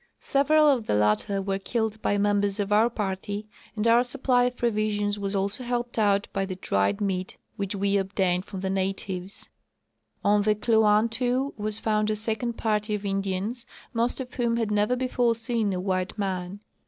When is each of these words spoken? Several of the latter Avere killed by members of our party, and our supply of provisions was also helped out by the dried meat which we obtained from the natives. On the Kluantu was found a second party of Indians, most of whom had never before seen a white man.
Several 0.17 0.67
of 0.67 0.87
the 0.87 0.95
latter 0.95 1.39
Avere 1.43 1.63
killed 1.63 2.01
by 2.01 2.17
members 2.17 2.59
of 2.59 2.73
our 2.73 2.89
party, 2.89 3.45
and 3.75 3.87
our 3.87 4.01
supply 4.03 4.45
of 4.45 4.57
provisions 4.57 5.19
was 5.19 5.35
also 5.35 5.63
helped 5.63 5.99
out 5.99 6.27
by 6.33 6.43
the 6.43 6.55
dried 6.55 6.99
meat 7.01 7.37
which 7.55 7.75
we 7.75 7.97
obtained 7.97 8.45
from 8.45 8.61
the 8.61 8.69
natives. 8.71 9.49
On 10.23 10.41
the 10.41 10.55
Kluantu 10.55 11.53
was 11.55 11.77
found 11.77 12.09
a 12.09 12.15
second 12.15 12.53
party 12.53 12.95
of 12.95 13.05
Indians, 13.05 13.67
most 13.93 14.19
of 14.19 14.33
whom 14.33 14.57
had 14.57 14.71
never 14.71 14.95
before 14.95 15.35
seen 15.35 15.71
a 15.71 15.79
white 15.79 16.17
man. 16.17 16.61